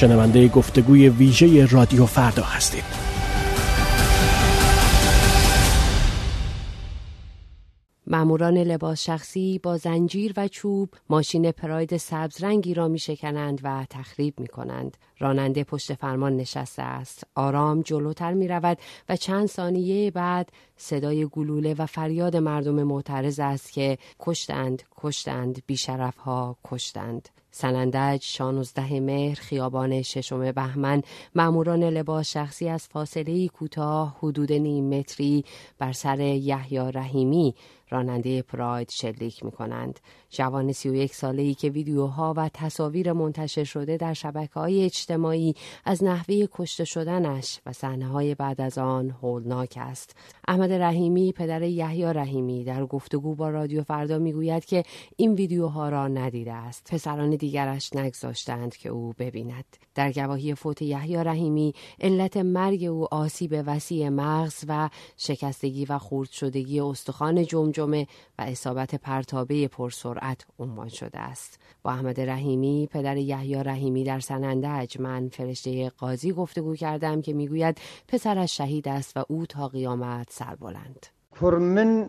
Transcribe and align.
شنونده 0.00 0.48
گفتگوی 0.48 1.08
ویژه 1.08 1.66
رادیو 1.66 2.06
فردا 2.06 2.42
هستید 2.42 2.84
ماموران 8.06 8.58
لباس 8.58 9.02
شخصی 9.02 9.60
با 9.62 9.76
زنجیر 9.76 10.32
و 10.36 10.48
چوب 10.48 10.94
ماشین 11.10 11.52
پراید 11.52 11.96
سبز 11.96 12.44
رنگی 12.44 12.74
را 12.74 12.88
می 12.88 12.98
شکنند 12.98 13.60
و 13.62 13.86
تخریب 13.90 14.40
می 14.40 14.46
کنند. 14.46 14.96
راننده 15.18 15.64
پشت 15.64 15.94
فرمان 15.94 16.36
نشسته 16.36 16.82
است. 16.82 17.24
آرام 17.34 17.80
جلوتر 17.80 18.32
می 18.32 18.48
رود 18.48 18.78
و 19.08 19.16
چند 19.16 19.46
ثانیه 19.46 20.10
بعد 20.10 20.52
صدای 20.76 21.26
گلوله 21.26 21.74
و 21.74 21.86
فریاد 21.86 22.36
مردم 22.36 22.82
معترض 22.82 23.40
است 23.40 23.72
که 23.72 23.98
کشتند، 24.20 24.82
کشتند، 24.96 25.62
بیشرف 25.66 26.16
ها 26.16 26.56
کشتند. 26.64 27.28
سنندج 27.50 28.22
16 28.22 29.00
مهر 29.00 29.34
خیابان 29.40 30.02
ششم 30.02 30.52
بهمن 30.52 31.02
ماموران 31.34 31.84
لباس 31.84 32.30
شخصی 32.30 32.68
از 32.68 32.88
فاصله 32.88 33.48
کوتاه 33.48 34.16
حدود 34.18 34.52
نیم 34.52 34.98
متری 34.98 35.44
بر 35.78 35.92
سر 35.92 36.20
یحیی 36.20 36.78
رحیمی 36.78 37.54
راننده 37.90 38.42
پراید 38.42 38.90
شلیک 38.90 39.44
می 39.44 39.50
کنند. 39.50 40.00
جوان 40.30 40.72
31 40.72 41.14
ساله 41.14 41.42
ای 41.42 41.54
که 41.54 41.68
ویدیوها 41.68 42.34
و 42.36 42.50
تصاویر 42.54 43.12
منتشر 43.12 43.64
شده 43.64 43.96
در 43.96 44.14
شبکه 44.14 44.54
های 44.54 44.84
اجتماعی 44.84 45.54
از 45.84 46.04
نحوه 46.04 46.46
کشته 46.52 46.84
شدنش 46.84 47.60
و 47.66 47.72
صحنه 47.72 48.06
های 48.06 48.34
بعد 48.34 48.60
از 48.60 48.78
آن 48.78 49.10
هولناک 49.10 49.74
است. 49.80 50.16
احمد 50.48 50.72
رحیمی 50.72 51.32
پدر 51.32 51.62
یحیی 51.62 52.04
رحیمی 52.04 52.64
در 52.64 52.86
گفتگو 52.86 53.34
با 53.34 53.50
رادیو 53.50 53.82
فردا 53.82 54.18
می‌گوید 54.18 54.64
که 54.64 54.82
این 55.16 55.34
ویدیوها 55.34 55.88
را 55.88 56.08
ندیده 56.08 56.52
است. 56.52 56.94
پسران 56.94 57.36
دیگرش 57.40 57.96
نگذاشتند 57.96 58.76
که 58.76 58.88
او 58.88 59.14
ببیند. 59.18 59.64
در 59.94 60.12
گواهی 60.12 60.54
فوت 60.54 60.82
یحیی 60.82 61.16
رحیمی 61.16 61.74
علت 62.00 62.36
مرگ 62.36 62.84
او 62.84 63.14
آسیب 63.14 63.62
وسیع 63.66 64.08
مغز 64.08 64.64
و 64.68 64.90
شکستگی 65.16 65.84
و 65.84 65.98
خورد 65.98 66.30
شدگی 66.30 66.80
استخوان 66.80 67.44
جمجمه 67.44 68.06
و 68.38 68.42
اصابت 68.42 68.94
پرتابه 68.94 69.68
پرسرعت 69.68 70.46
عنوان 70.58 70.88
شده 70.88 71.18
است. 71.18 71.58
با 71.82 71.90
احمد 71.90 72.20
رحیمی 72.20 72.88
پدر 72.92 73.16
یحیی 73.16 73.54
رحیمی 73.54 74.04
در 74.04 74.20
سنندج 74.20 75.00
من 75.00 75.28
فرشته 75.28 75.90
قاضی 75.90 76.32
گفتگو 76.32 76.76
کردم 76.76 77.22
که 77.22 77.32
می‌گوید 77.32 77.78
پسرش 78.08 78.56
شهید 78.56 78.88
است 78.88 79.16
و 79.16 79.24
او 79.28 79.46
تا 79.46 79.68
قیامت 79.68 80.26
سربلند. 80.30 81.06
من 81.42 82.08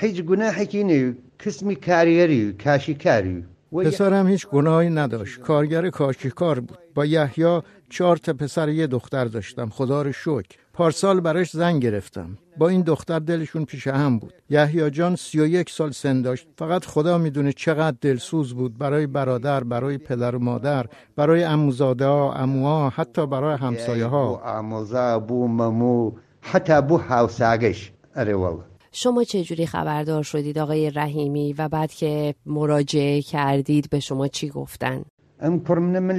هیچ 0.00 0.22
گناهی 0.22 1.14
کسمی 1.38 1.76
کاریگری 1.76 2.52
کاشیکاری. 2.52 3.51
پسرم 3.72 4.26
هیچ 4.26 4.46
گناهی 4.46 4.90
نداشت. 4.90 5.40
کارگر 5.40 5.90
کاشیکار 5.90 6.60
بود. 6.60 6.78
با 6.94 7.04
یحیی 7.06 7.60
چهار 7.90 8.16
تا 8.16 8.32
پسر 8.32 8.68
یه 8.68 8.86
دختر 8.86 9.24
داشتم. 9.24 9.68
خدا 9.68 10.02
رو 10.02 10.12
شکر. 10.12 10.56
پارسال 10.72 11.20
براش 11.20 11.50
زن 11.50 11.78
گرفتم. 11.78 12.38
با 12.56 12.68
این 12.68 12.80
دختر 12.80 13.18
دلشون 13.18 13.64
پیش 13.64 13.86
هم 13.86 14.18
بود. 14.18 14.32
یحیی 14.50 14.90
جان 14.90 15.16
سی 15.16 15.40
و 15.40 15.46
یک 15.46 15.70
سال 15.70 15.90
سن 15.90 16.22
داشت. 16.22 16.46
فقط 16.58 16.84
خدا 16.84 17.18
می‌دونه 17.18 17.52
چقدر 17.52 17.96
دلسوز 18.00 18.54
بود 18.54 18.78
برای 18.78 19.06
برادر 19.06 19.64
برای 19.64 19.98
پدر 19.98 20.36
و 20.36 20.38
مادر 20.38 20.86
برای 21.16 21.44
اموزاده 21.44 22.06
ها 22.06 22.34
اموها 22.34 22.88
حتی 22.88 23.26
برای 23.26 23.56
همسایه 23.56 24.06
ها. 24.06 25.18
بو 25.18 25.48
ممو 25.48 26.12
حتی 26.40 26.82
بو 26.82 26.98
هاوساگش 26.98 27.92
اره 28.14 28.34
والله. 28.34 28.71
شما 28.92 29.24
چه 29.24 29.44
جوری 29.44 29.66
خبردار 29.66 30.22
شدید 30.22 30.58
آقای 30.58 30.90
رحیمی 30.90 31.52
و 31.52 31.68
بعد 31.68 31.92
که 31.92 32.34
مراجعه 32.46 33.22
کردید 33.22 33.90
به 33.90 34.00
شما 34.00 34.28
چی 34.28 34.48
گفتن؟ 34.48 35.02
ام 35.40 35.62
من 35.68 36.12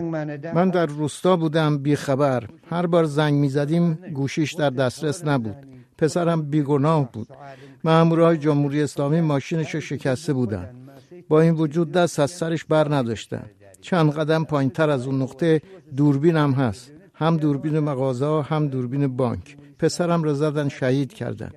من 0.00 0.40
من 0.54 0.70
در 0.70 0.86
روستا 0.86 1.36
بودم 1.36 1.78
بیخبر 1.78 2.48
هر 2.70 2.86
بار 2.86 3.04
زنگ 3.04 3.34
می‌زدیم 3.34 3.98
گوشیش 4.14 4.54
در 4.54 4.70
دسترس 4.70 5.24
نبود. 5.24 5.56
پسرم 5.98 6.42
بیگناه 6.42 7.12
بود. 7.12 7.28
مامورای 7.84 8.36
جمهوری 8.38 8.82
اسلامی 8.82 9.20
ماشینش 9.20 9.74
رو 9.74 9.80
شکسته 9.80 10.32
بودن. 10.32 10.68
با 11.28 11.40
این 11.40 11.54
وجود 11.54 11.92
دست 11.92 12.20
از 12.20 12.30
سرش 12.30 12.64
بر 12.64 12.94
نداشتن. 12.94 13.50
چند 13.80 14.12
قدم 14.12 14.44
پایین 14.44 14.70
تر 14.70 14.90
از 14.90 15.06
اون 15.06 15.22
نقطه 15.22 15.60
دوربین 15.96 16.36
هم 16.36 16.52
هست. 16.52 16.92
هم 17.16 17.36
دوربین 17.36 17.78
مغازه 17.78 18.42
هم 18.42 18.68
دوربین 18.68 19.16
بانک. 19.16 19.56
پسرم 19.78 20.22
را 20.22 20.34
زدن 20.34 20.68
شهید 20.68 21.12
کردن. 21.12 21.50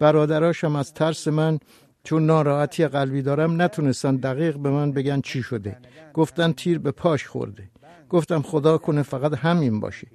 برادراشم 0.00 0.76
از 0.76 0.94
ترس 0.94 1.28
من 1.28 1.58
چون 2.04 2.26
ناراحتی 2.26 2.86
قلبی 2.86 3.22
دارم 3.22 3.62
نتونستن 3.62 4.16
دقیق 4.16 4.56
به 4.56 4.70
من 4.70 4.92
بگن 4.92 5.20
چی 5.20 5.42
شده. 5.42 5.78
گفتن 6.14 6.52
تیر 6.52 6.78
به 6.78 6.90
پاش 6.90 7.26
خورده. 7.26 7.70
گفتم 8.08 8.42
خدا 8.42 8.78
کنه 8.78 9.02
فقط 9.02 9.34
همین 9.34 9.80
باشه. 9.80 10.06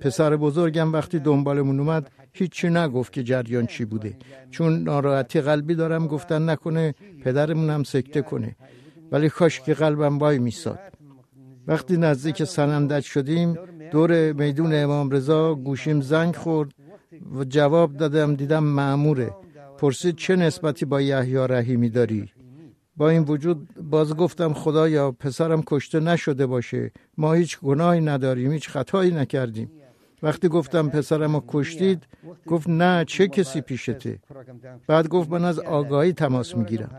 پسر 0.00 0.36
بزرگم 0.36 0.92
وقتی 0.92 1.18
دنبالمون 1.18 1.80
اومد 1.80 2.10
هیچی 2.32 2.68
نگفت 2.68 3.12
که 3.12 3.22
جریان 3.22 3.66
چی 3.66 3.84
بوده. 3.84 4.16
چون 4.50 4.82
ناراحتی 4.82 5.40
قلبی 5.40 5.74
دارم 5.74 6.06
گفتن 6.06 6.50
نکنه 6.50 6.94
پدرمون 7.24 7.70
هم 7.70 7.82
سکته 7.82 8.22
کنه. 8.22 8.56
ولی 9.12 9.28
کاش 9.28 9.60
که 9.60 9.74
قلبم 9.74 10.18
وای 10.18 10.38
میساد. 10.38 10.78
وقتی 11.66 11.96
نزدیک 11.96 12.44
سنندج 12.44 13.04
شدیم 13.04 13.58
دور 13.92 14.32
میدون 14.32 14.74
امام 14.74 15.10
رضا 15.10 15.54
گوشیم 15.54 16.00
زنگ 16.00 16.36
خورد 16.36 16.70
و 17.36 17.44
جواب 17.44 17.96
دادم 17.96 18.34
دیدم 18.34 18.64
معموره 18.64 19.30
پرسید 19.78 20.16
چه 20.16 20.36
نسبتی 20.36 20.84
با 20.84 21.00
یحیی 21.00 21.36
رحیمی 21.36 21.90
داری؟ 21.90 22.30
با 22.96 23.08
این 23.08 23.22
وجود 23.22 23.68
باز 23.90 24.16
گفتم 24.16 24.52
خدایا 24.52 25.12
پسرم 25.12 25.62
کشته 25.66 26.00
نشده 26.00 26.46
باشه 26.46 26.92
ما 27.18 27.32
هیچ 27.32 27.60
گناهی 27.60 28.00
نداریم 28.00 28.52
هیچ 28.52 28.68
خطایی 28.68 29.10
نکردیم. 29.10 29.70
وقتی 30.22 30.48
گفتم 30.48 30.88
پسرم 30.88 31.34
رو 31.34 31.44
کشتید 31.48 32.02
گفت 32.46 32.68
نه 32.68 33.04
چه 33.04 33.28
کسی 33.28 33.60
پیشته؟ 33.60 34.18
بعد 34.86 35.08
گفت 35.08 35.30
من 35.30 35.44
از 35.44 35.58
آگاهی 35.58 36.12
تماس 36.12 36.56
می‌گیرم. 36.56 36.90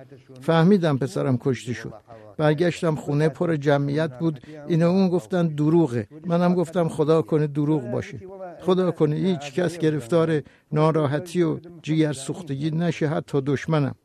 فهمیدم 0.41 0.97
پسرم 0.97 1.37
کشته 1.37 1.73
شد. 1.73 1.93
برگشتم 2.37 2.95
خونه 2.95 3.29
پر 3.29 3.55
جمعیت 3.55 4.19
بود. 4.19 4.41
این 4.67 4.83
اون 4.83 5.09
گفتن 5.09 5.47
دروغه. 5.47 6.07
منم 6.25 6.53
گفتم 6.53 6.87
خدا 6.89 7.21
کنه 7.21 7.47
دروغ 7.47 7.91
باشه. 7.91 8.19
خدا 8.61 8.91
کنه 8.91 9.15
هیچ 9.15 9.53
کس 9.53 9.77
گرفتار 9.77 10.41
ناراحتی 10.71 11.43
و 11.43 11.59
جیگر 11.81 12.13
سوختگی 12.13 12.71
نشه 12.71 13.07
حتی 13.07 13.41
دشمنم. 13.41 13.95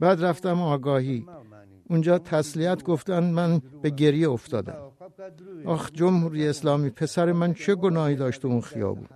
بعد 0.00 0.24
رفتم 0.24 0.62
آگاهی. 0.62 1.26
اونجا 1.90 2.18
تسلیت 2.18 2.82
گفتن 2.82 3.24
من 3.24 3.60
به 3.82 3.90
گریه 3.90 4.30
افتادم. 4.30 4.93
آخ 5.66 5.90
جمهوری 5.92 6.48
اسلامی 6.48 6.90
پسر 6.90 7.32
من 7.32 7.54
چه 7.54 7.74
گناهی 7.74 8.16
داشت 8.16 8.44
اون 8.44 8.60
خیابون؟ 8.60 9.06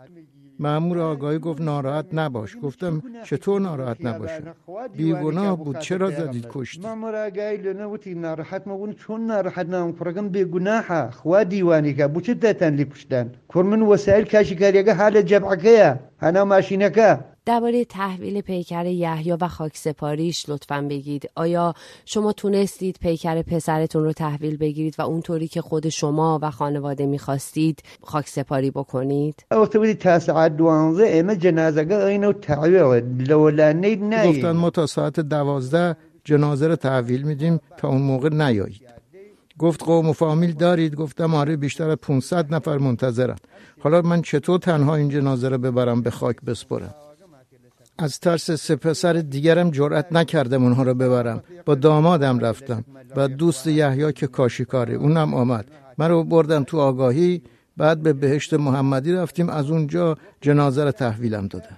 معمور 0.61 0.99
آگاهی 0.99 1.39
گفت 1.39 1.61
ناراحت 1.61 2.07
نباش. 2.13 2.57
گفتم 2.57 3.03
چطور 3.25 3.61
ناراحت 3.61 4.05
نباشم؟ 4.05 4.55
بیگناه 4.97 5.65
بود. 5.65 5.79
چرا 5.79 6.11
زدید 6.11 6.47
کشتی؟ 6.51 6.83
معمور 6.83 7.27
آگاهی 7.27 7.57
لنوتی 7.57 8.15
ناراحت 8.15 8.63
مبون 8.67 8.93
چون 8.93 9.27
ناراحت 9.27 9.67
نام 9.67 9.93
کرگم 9.93 10.29
بیگناحه 10.29 11.11
خوا 11.11 11.45
دیوانی 11.45 11.95
که 11.95 12.07
بو 12.07 12.21
چه 12.21 12.35
دتن 12.35 12.75
لی 12.75 12.85
کشتن 12.85 13.33
کرمن 13.55 13.83
وسایل 13.83 14.25
کاشیکاریگه 14.25 14.95
حال 14.95 15.23
جبعکه 15.23 16.01
هنا 16.19 16.45
ماشینکه. 16.45 17.19
درباره 17.49 17.85
تحویل 17.85 18.41
پیکر 18.41 18.87
یحیی 18.87 19.33
و 19.33 19.49
خاکسپاریش 19.49 20.49
لطفا 20.49 20.87
بگید. 20.91 21.31
آیا 21.35 21.75
شما 22.05 22.33
تونستید 22.33 22.99
پیکر 23.01 23.43
پسرتون 23.43 24.05
رو 24.05 24.13
تحویل 24.13 24.57
بگیرید 24.57 24.95
و 24.99 25.03
اونطوری 25.03 25.49
که 25.49 25.61
خود 25.61 25.89
شما 25.89 26.39
و 26.43 26.51
خانواده 26.51 27.07
می‌خواستید 27.07 27.83
خاکسپاری 28.03 28.71
بکنید؟ 28.71 29.45
بودی 29.75 29.95
تا 29.95 30.19
ساعت 30.19 30.57
دوانزه 30.57 31.05
ایمه 31.05 31.37
جنازه 31.37 31.95
اینو 31.95 32.33
تحویل 32.33 33.05
لولانه 33.29 33.97
گفتن 34.27 34.53
ما 34.53 34.71
تا 34.71 34.87
ساعت 34.87 35.21
دوازده 35.21 35.97
جنازه 36.25 36.69
رو 36.69 36.77
تحویل 36.77 37.23
میدیم 37.23 37.61
تا 37.77 37.89
اون 37.89 38.03
موقع 38.03 38.29
نیایید. 38.29 38.89
گفت 39.59 39.83
قوم 39.83 40.09
و 40.09 40.13
فامیل 40.13 40.53
دارید؟ 40.53 40.95
گفتم 40.95 41.35
آره 41.35 41.57
بیشتر 41.57 41.91
از 41.91 41.97
500 41.97 42.55
نفر 42.55 42.79
منتظرم 42.79 43.37
حالا 43.81 44.03
من 44.03 44.23
چطور 44.23 44.59
تنها 44.59 44.95
این 44.97 45.09
جنازه 45.09 45.49
رو 45.49 45.59
ببرم 45.59 46.03
به 46.03 46.11
خاک 46.11 46.37
بسپرم؟ 46.47 46.95
از 47.99 48.21
ترس 48.21 48.51
سه 48.51 48.77
پسر 48.77 49.13
دیگرم 49.13 49.71
جرأت 49.71 50.13
نکردم 50.13 50.63
اونها 50.63 50.83
رو 50.83 50.95
ببرم. 50.95 51.43
با 51.65 51.75
دامادم 51.75 52.39
رفتم 52.39 52.85
و 53.17 53.29
دوست 53.29 53.67
یحیی 53.67 54.13
که 54.13 54.27
کاشیکاره 54.27 54.95
اونم 54.95 55.35
آمد. 55.35 55.71
من 55.99 56.09
رو 56.09 56.25
بردم 56.25 56.65
تو 56.65 56.79
آگاهی 56.79 57.43
بعد 57.77 58.03
به 58.03 58.13
بهشت 58.13 58.55
محمدی 58.55 59.13
رفتیم. 59.13 59.49
از 59.49 59.71
اونجا 59.71 60.17
جنازه 60.41 60.85
رو 60.85 60.91
تحویلم 60.91 61.47
دادن. 61.47 61.77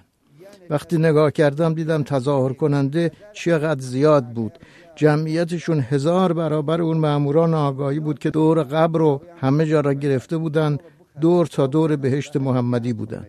وقتی 0.69 0.97
نگاه 0.97 1.31
کردم 1.31 1.73
دیدم 1.73 2.03
تظاهر 2.03 2.53
کننده 2.53 3.11
چقدر 3.33 3.81
زیاد 3.81 4.25
بود. 4.25 4.59
جمعیتشون 4.95 5.79
هزار 5.79 6.33
برابر 6.33 6.81
اون 6.81 6.97
ماموران 6.97 7.53
آگاهی 7.53 7.99
بود 7.99 8.19
که 8.19 8.29
دور 8.29 8.63
قبر 8.63 8.99
رو 8.99 9.21
همه 9.37 9.65
جا 9.65 9.79
را 9.79 9.93
گرفته 9.93 10.37
بودن. 10.37 10.77
دور 11.21 11.45
تا 11.45 11.67
دور 11.67 11.95
بهشت 11.95 12.37
محمدی 12.37 12.93
بودن. 12.93 13.25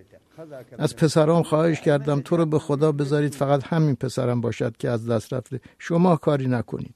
از 0.79 0.97
پسرام 0.97 1.43
خواهش 1.43 1.81
کردم 1.81 2.21
تو 2.21 2.37
رو 2.37 2.47
به 2.47 2.59
خدا 2.59 2.93
بذارید 2.93 3.35
فقط 3.35 3.65
همین 3.65 3.95
پسرم 3.97 4.41
باشد 4.41 4.77
که 4.77 4.91
از 4.91 5.09
دست 5.09 5.33
رفته. 5.33 5.61
شما 5.79 6.17
کاری 6.17 6.49
نکنید. 6.49 6.95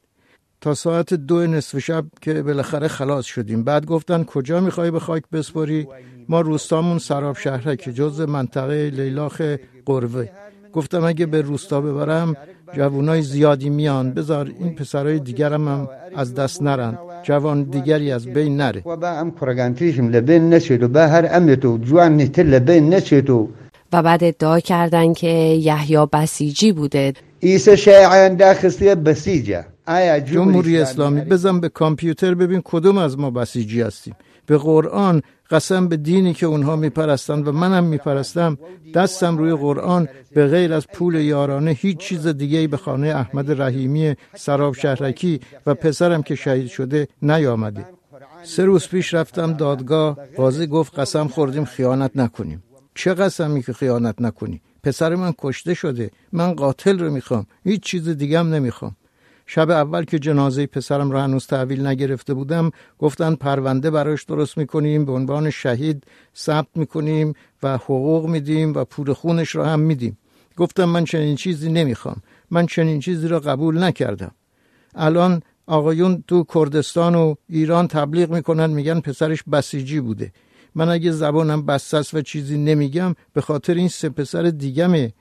تا 0.61 0.75
ساعت 0.75 1.15
دو 1.15 1.47
نصف 1.47 1.79
شب 1.79 2.05
که 2.21 2.43
بالاخره 2.43 2.89
خلاص 2.89 3.25
شدیم. 3.25 3.65
بعد 3.65 3.87
گفتن 3.87 4.25
کجا 4.25 4.61
می‌خوای 4.61 4.91
به 4.91 5.01
خاک 5.01 5.23
بسپری 5.33 5.89
ما 6.29 6.41
روستامون 6.41 6.99
سراب 6.99 7.37
شهره 7.37 7.77
که 7.77 7.93
جز 7.93 8.21
منطقه 8.21 8.91
لیلاخ 8.91 9.43
قروه 9.87 10.29
گفتم 10.73 11.05
اگه 11.05 11.27
به 11.27 11.41
روستا 11.41 11.81
ببرم 11.81 12.37
جوانای 12.75 13.23
زیادی 13.23 13.71
میان. 13.71 14.13
بذار 14.13 14.47
این 14.59 14.75
پسرای 14.75 15.19
دیگرم 15.19 15.69
هم 15.69 15.89
از 16.17 16.35
دست 16.35 16.63
نرن. 16.63 16.99
جوان 17.27 17.63
دیگری 17.63 18.13
از 18.13 18.27
بین 18.27 18.57
نره. 18.57 18.83
و 18.87 18.97
با 18.97 19.09
ام 19.09 19.31
کرگانتیشم 19.41 20.09
لبین 20.09 20.49
نشید 20.49 20.83
و 20.83 20.89
با 20.89 21.01
هر 21.01 21.29
امتو 21.31 21.79
جوان 21.79 22.17
نیتر 22.17 22.43
لبین 22.43 22.95
نشید 22.95 23.31
و 23.31 23.49
بعد 23.93 24.25
ادعا 24.25 24.61
کردن 24.61 25.13
که 25.13 25.29
یحیی 25.71 26.07
بسیجی 26.13 26.73
بوده. 26.73 27.13
ایسا 27.41 27.77
شایعان 27.77 28.37
داخستی 28.37 28.95
بسیجه. 28.95 29.65
آیا 29.87 30.21
جمهوری 30.21 30.79
اسلامی 30.79 31.21
بزن 31.21 31.61
به 31.61 31.69
کامپیوتر 31.69 32.35
ببین 32.35 32.63
کدوم 32.65 32.99
از 32.99 33.19
ما 33.19 33.31
بسیجی 33.31 33.81
هستیم. 33.83 34.15
به 34.47 34.59
قرآن 34.59 35.23
قسم 35.51 35.89
به 35.89 35.97
دینی 35.97 36.35
که 36.35 36.47
اونها 36.47 36.77
میپرستند 36.77 37.49
و 37.49 37.53
منم 37.53 37.85
میپرستم. 37.85 38.59
دستم 38.95 39.39
روی 39.39 39.55
قرآن. 39.55 40.09
به 40.35 40.47
غیر 40.47 40.73
از 40.73 40.87
پول 40.87 41.15
یارانه 41.15 41.71
هیچ 41.71 41.99
چیز 41.99 42.27
دیگه 42.27 42.69
به 42.69 42.77
خانه 42.77 43.09
احمد 43.09 43.61
رحیمی 43.63 44.15
سراب 44.35 44.75
شهرکی 44.75 45.41
و 45.67 45.75
پسرم 45.75 46.23
که 46.23 46.35
شهید 46.35 46.67
شده 46.69 47.09
نیامده. 47.23 47.87
سه 48.45 48.65
روز 48.65 48.89
پیش 48.89 49.15
رفتم 49.15 49.53
دادگاه. 49.53 50.19
قاضی 50.37 50.67
گفت 50.67 50.99
قسم 50.99 51.29
خوردیم 51.29 51.65
خیانت 51.65 52.11
نکنیم. 52.15 52.63
چه 52.95 53.15
قسمی 53.15 53.63
که 53.63 53.73
خیانت 53.73 54.15
نکنی؟ 54.21 54.61
پسر 54.83 55.15
من 55.15 55.33
کشته 55.39 55.75
شده. 55.75 56.11
من 56.33 56.53
قاتل 56.53 56.99
رو 56.99 57.11
می‌خوام. 57.11 57.47
هیچ 57.65 57.83
چیز 57.83 58.09
دیگه 58.09 58.39
هم 58.39 58.55
نمی‌خوام. 58.55 58.97
شب 59.47 59.71
اول 59.71 60.05
که 60.05 60.19
جنازه 60.19 60.67
پسرم 60.67 61.11
را 61.11 61.23
هنوز 61.23 61.47
تحویل 61.47 61.87
نگرفته 61.87 62.35
بودم 62.35 62.71
گفتن 62.99 63.35
پرونده 63.35 63.91
براش 63.91 64.25
درست 64.25 64.59
می‌کنیم 64.59 65.05
به 65.05 65.13
عنوان 65.13 65.51
شهید 65.51 66.05
ثبت 66.37 66.69
می‌کنیم 66.75 67.35
و 67.63 67.77
حقوق 67.77 68.27
میدیم 68.27 68.75
و 68.75 68.85
پول 68.85 69.13
خونش 69.13 69.55
را 69.55 69.67
هم 69.67 69.81
میدیم. 69.81 70.19
گفتم 70.57 70.85
من 70.85 71.05
چنین 71.05 71.37
چیزی 71.37 71.73
نمی‌خوام. 71.73 72.17
من 72.51 72.67
چنین 72.67 73.01
چیزی 73.01 73.29
را 73.29 73.41
قبول 73.41 73.83
نکردم. 73.83 74.31
الان 74.95 75.43
آقایون 75.67 76.25
تو 76.29 76.45
کردستان 76.55 77.15
و 77.15 77.35
ایران 77.49 77.89
تبلیغ 77.89 78.31
می‌کنن 78.31 78.71
میگن 78.71 79.01
پسرش 79.01 79.43
بسیجی 79.43 80.01
بوده. 80.01 80.33
من 80.75 80.89
اگه 80.89 81.13
زبانم 81.13 81.67
بسته 81.67 82.19
و 82.19 82.23
چیزی 82.23 82.59
نمیگم 82.59 83.15
به 83.33 83.41
خاطر 83.41 83.75
این 83.75 83.89
سه 83.89 84.09
پسر 84.09 84.43
دیگمه. 84.43 85.13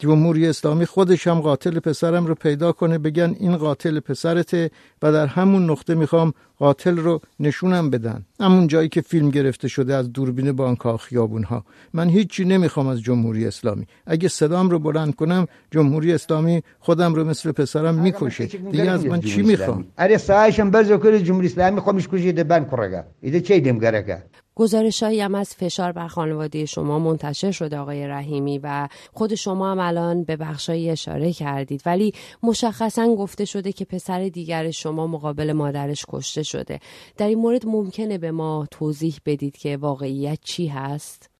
جمهوری 0.00 0.46
اسلامی 0.46 0.86
خودش 0.86 1.26
هم 1.26 1.40
قاتل 1.40 1.78
پسرم 1.78 2.26
رو 2.26 2.34
پیدا 2.34 2.72
کنه 2.72 2.98
بگن 2.98 3.36
این 3.40 3.56
قاتل 3.56 4.00
پسرته 4.00 4.70
و 5.02 5.12
در 5.12 5.26
همون 5.26 5.70
نقطه 5.70 5.94
می‌خوام 5.94 6.32
قاتل 6.58 6.96
رو 6.96 7.20
نشونم 7.40 7.90
بدن. 7.90 8.24
همون 8.40 8.66
جایی 8.66 8.88
که 8.88 9.00
فیلم 9.00 9.30
گرفته 9.30 9.68
شده 9.68 9.94
از 9.94 10.12
دوربین 10.12 10.52
بانک 10.52 10.96
خیابون 10.96 11.42
ها 11.42 11.64
من 11.92 12.08
هیچی 12.08 12.44
نمی‌خوام 12.44 12.86
از 12.86 13.00
جمهوری 13.02 13.46
اسلامی. 13.46 13.86
اگه 14.06 14.28
صدام 14.28 14.70
رو 14.70 14.78
بلند 14.78 15.14
کنم 15.14 15.46
جمهوری 15.70 16.12
اسلامی 16.12 16.62
خودم 16.78 17.14
رو 17.14 17.24
مثل 17.24 17.52
پسرم 17.52 17.94
می‌کشه. 17.94 18.46
دیگه 18.46 18.90
از 18.90 19.06
من 19.06 19.20
چی 19.20 19.42
می‌خوام؟ 19.42 19.84
اره 19.98 20.16
سایشم 20.16 20.70
برزو 20.70 20.96
کنه 20.96 21.22
جمهوری 21.22 21.46
اسلامی 21.46 21.80
خودش 21.80 22.08
کشیده 22.08 22.44
بن 22.44 22.64
کرگا 22.64 23.02
ایده 23.20 23.40
چه 23.40 23.60
دیم 23.60 23.78
گرگا 23.78 24.16
گزارشهایی 24.54 25.20
هم 25.20 25.34
از 25.34 25.54
فشار 25.54 25.92
بر 25.92 26.08
خانواده 26.08 26.66
شما 26.66 26.98
منتشر 26.98 27.50
شده 27.50 27.78
آقای 27.78 28.06
رحیمی 28.06 28.58
و 28.58 28.88
خود 29.12 29.34
شما 29.34 29.70
هم 29.70 29.78
الان 29.78 30.24
به 30.24 30.36
بخشایی 30.36 30.90
اشاره 30.90 31.32
کردید. 31.32 31.82
ولی 31.86 32.12
مشخصا 32.42 33.14
گفته 33.14 33.44
شده 33.44 33.72
که 33.72 33.84
پسر 33.84 34.28
دیگر 34.28 34.70
شما 34.70 35.06
مقابل 35.06 35.52
مادرش 35.52 36.04
کشته 36.08 36.42
شده. 36.42 36.78
در 37.16 37.26
این 37.26 37.38
مورد 37.38 37.66
ممکنه 37.66 38.18
به 38.18 38.30
ما 38.30 38.66
توضیح 38.70 39.16
بدید 39.26 39.56
که 39.56 39.76
واقعیت 39.76 40.38
چی 40.42 40.66
هست؟ 40.66 41.30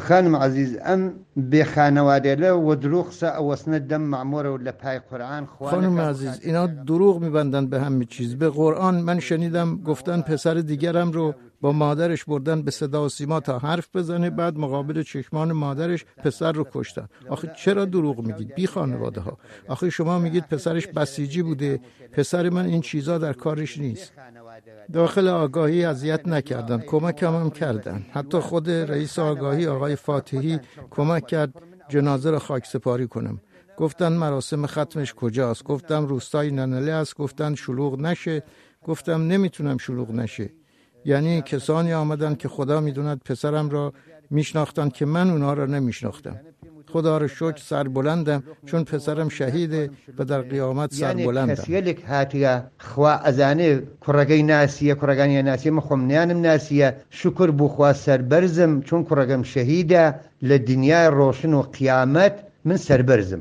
خانم 0.00 0.36
عزیز 0.36 0.78
ام 0.84 1.12
به 1.36 1.64
خانواده 1.64 2.52
و 2.52 2.74
دروغ 2.74 3.10
سا 3.10 3.54
دم 3.78 4.02
معموره 4.02 4.50
و 4.50 4.56
لپای 4.56 4.98
قرآن 5.10 5.46
خانم 5.46 6.00
عزیز 6.00 6.40
اینا 6.42 6.66
دروغ 6.66 7.20
میبندن 7.20 7.66
به 7.66 7.80
همه 7.80 8.04
چیز. 8.04 8.34
به 8.38 8.50
قرآن 8.50 8.94
من 9.00 9.20
شنیدم 9.20 9.76
گفتن 9.76 10.20
پسر 10.20 10.54
دیگرم 10.54 11.12
رو 11.12 11.34
با 11.60 11.72
مادرش 11.72 12.24
بردن 12.24 12.62
به 12.62 12.70
صدا 12.70 13.04
و 13.04 13.08
سیما 13.08 13.40
تا 13.40 13.58
حرف 13.58 13.96
بزنه 13.96 14.30
بعد 14.30 14.58
مقابل 14.58 15.02
چشمان 15.02 15.52
مادرش 15.52 16.04
پسر 16.04 16.52
رو 16.52 16.66
کشتن. 16.72 17.08
آخه 17.28 17.52
چرا 17.56 17.84
دروغ 17.84 18.20
میگید؟ 18.20 18.54
بی 18.54 18.66
خانواده 18.66 19.20
ها 19.20 19.38
آخه 19.68 19.90
شما 19.90 20.18
میگید 20.18 20.44
پسرش 20.44 20.86
بسیجی 20.86 21.42
بوده. 21.42 21.80
پسر 22.12 22.48
من 22.48 22.66
این 22.66 22.80
چیزا 22.80 23.18
در 23.18 23.32
کارش 23.32 23.78
نیست. 23.78 24.12
داخل 24.92 25.28
آگاهی 25.28 25.84
اذیت 25.84 26.28
نکردن 26.28 26.78
کمک 26.78 27.22
هم, 27.22 27.50
کردن. 27.50 28.06
حتی 28.12 28.38
خود 28.38 28.70
رئیس 28.70 29.18
آگاهی 29.18 29.66
آقای 29.66 29.96
فاتحی 29.96 30.60
کمک 30.90 31.26
کرد 31.26 31.54
جنازه 31.88 32.30
را 32.30 32.38
خاک 32.38 32.66
سپاری 32.66 33.06
کنم. 33.06 33.40
گفتن 33.76 34.12
مراسم 34.12 34.66
ختمش 34.66 35.14
کجاست؟ 35.14 35.64
گفتم 35.64 36.06
روستای 36.06 36.50
ننله 36.50 36.92
است. 36.92 37.14
گفتن 37.14 37.54
شلوغ 37.54 38.00
نشه. 38.00 38.42
گفتم 38.84 39.26
نمی‌تونم 39.26 39.76
شلوغ 39.78 40.10
نشه. 40.10 40.50
یعنی 41.06 41.42
کسانی 41.42 41.92
آمدن 41.92 42.34
که 42.34 42.48
خدا 42.48 42.80
می‌دوند 42.80 43.20
پسرم 43.24 43.70
را 43.70 43.92
میشناختند 44.30 44.92
که 44.92 45.04
من 45.06 45.30
اونها 45.30 45.52
را 45.52 45.66
نمیشناختم. 45.66 46.36
خدا 46.92 47.18
را 47.18 47.26
شکر 47.26 47.56
سربلندم 47.56 48.42
چون 48.66 48.84
پسرم 48.84 49.28
شهیده 49.28 49.90
و 50.18 50.24
در 50.24 50.40
قیامت 50.40 50.94
سربلندم. 50.94 51.40
یعنی 51.40 51.56
کسیلک 51.56 52.04
هاتیا 52.04 52.64
خوا 52.78 53.10
ازانه 53.10 53.82
کرگی 54.06 54.42
ناسیه 54.42 54.94
کرگانی 54.94 55.42
ناسیه 55.42 55.72
مخم 55.72 56.00
نیانم 56.00 56.40
ناسیه. 56.40 56.96
شکر 57.10 57.50
بو 57.50 57.68
خوا 57.68 57.92
سربرزم 57.92 58.80
چون 58.80 59.04
کرگم 59.04 59.42
شهیده. 59.42 60.14
لدنیای 60.42 61.06
روشن 61.06 61.52
و 61.54 61.62
قیامت 61.62 62.34
من 62.64 62.76
سربرزم. 62.76 63.40